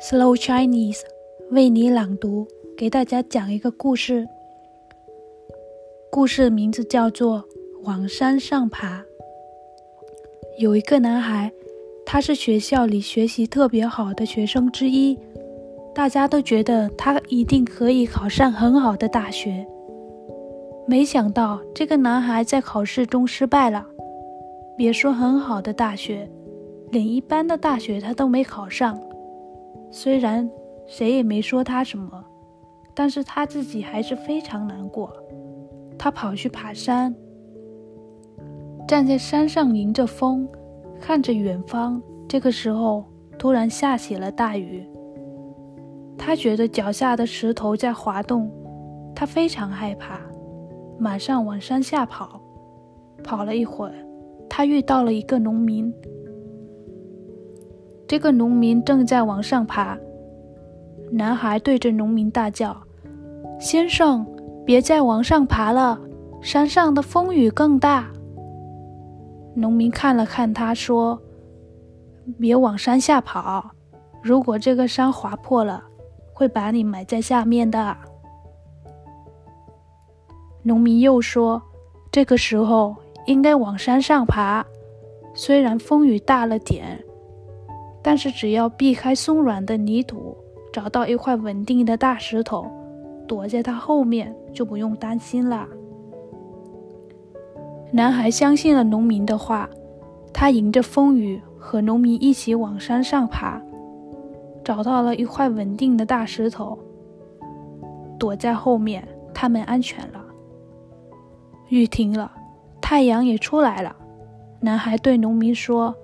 [0.00, 1.00] Slow Chinese
[1.50, 2.46] 为你朗读，
[2.76, 4.28] 给大家讲一个故事。
[6.08, 7.40] 故事名字叫做
[7.82, 9.00] 《往山上爬》。
[10.60, 11.50] 有一个男孩，
[12.06, 15.18] 他是学校里学习特别好的学生之一，
[15.92, 19.66] 大家都觉得他一定可以考上很好的大学。
[20.86, 23.84] 没想到，这个男孩在考试中失败了。
[24.76, 26.30] 别说很好的大学，
[26.92, 28.96] 连一般的大学他都没考上。
[29.90, 30.48] 虽然
[30.86, 32.24] 谁也没说他什么，
[32.94, 35.12] 但是他自己还是非常难过。
[35.98, 37.14] 他跑去爬山，
[38.86, 40.48] 站在山上迎着风，
[41.00, 42.00] 看着远方。
[42.28, 43.04] 这个时候，
[43.38, 44.86] 突然下起了大雨。
[46.16, 48.50] 他觉得脚下的石头在滑动，
[49.14, 50.20] 他非常害怕，
[50.98, 52.40] 马上往山下跑。
[53.24, 53.94] 跑了一会儿，
[54.48, 55.92] 他遇到了一个农民。
[58.08, 59.98] 这个农民正在往上爬，
[61.12, 62.74] 男孩对着农民大叫
[63.60, 64.26] ：“先生，
[64.64, 66.00] 别再往上爬了，
[66.40, 68.08] 山上的风雨更大。”
[69.54, 71.20] 农民看了看他，说
[72.40, 73.72] ：“别往山下跑，
[74.22, 75.84] 如果这个山滑破了，
[76.32, 77.94] 会把你埋在下面的。”
[80.64, 81.60] 农民又说
[82.10, 84.64] ：“这个时候应该往山上爬，
[85.34, 87.04] 虽然风雨大了点。”
[88.02, 90.36] 但是只要避开松软的泥土，
[90.72, 92.66] 找到一块稳定的大石头，
[93.26, 95.66] 躲在它后面，就不用担心了。
[97.90, 99.68] 男孩相信了农民的话，
[100.32, 103.60] 他迎着风雨和农民一起往山上爬，
[104.62, 106.78] 找到了一块稳定的大石头，
[108.18, 110.24] 躲在后面，他们安全了。
[111.68, 112.30] 雨停了，
[112.80, 113.94] 太阳也出来了。
[114.60, 115.94] 男孩对农民说。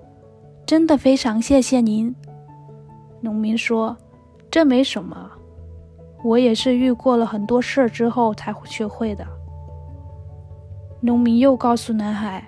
[0.65, 2.15] 真的非常谢谢您，
[3.21, 3.95] 农民说
[4.49, 5.29] ：“这没什么，
[6.23, 9.23] 我也是遇过了很多事儿之后才学会的。”
[11.01, 12.43] 农民又告诉男孩：“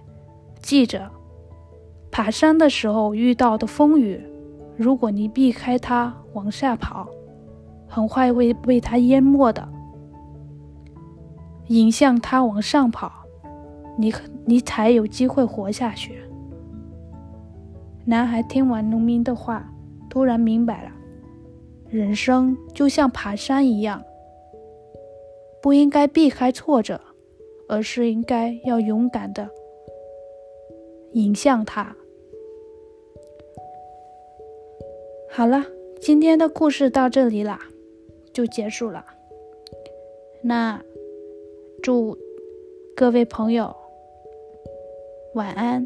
[0.60, 1.08] 记着，
[2.10, 4.20] 爬山的时候遇到的风雨，
[4.76, 7.08] 如果你避开它往下跑，
[7.88, 9.70] 很快会被它淹没的。
[11.68, 13.12] 迎向它往上跑，
[13.96, 14.12] 你
[14.46, 16.20] 你才有机会活下去。”
[18.10, 19.70] 男孩听完农民的话，
[20.10, 20.92] 突然明白了，
[21.90, 24.02] 人生就像爬山一样，
[25.62, 27.02] 不应该避开挫折，
[27.68, 29.50] 而是应该要勇敢的
[31.12, 31.98] 迎向它。
[35.30, 35.66] 好了，
[36.00, 37.60] 今天的故事到这里啦，
[38.32, 39.06] 就结束了。
[40.42, 40.82] 那
[41.84, 42.18] 祝
[42.96, 43.76] 各位朋友
[45.34, 45.86] 晚安。